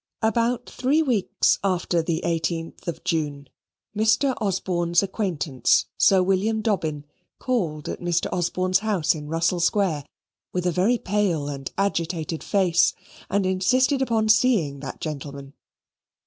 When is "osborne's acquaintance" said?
4.41-5.85